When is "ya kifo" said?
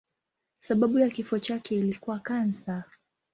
0.99-1.39